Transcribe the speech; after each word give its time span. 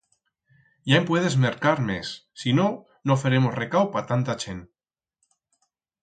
Ya 0.91 0.95
en 1.01 1.05
puedes 1.09 1.35
mercar 1.41 1.81
mes, 1.89 2.09
si 2.43 2.53
no, 2.59 2.65
no 3.11 3.17
feremos 3.23 3.55
recau 3.59 3.83
pa 3.97 4.03
tanta 4.13 4.37
chent. 4.45 4.63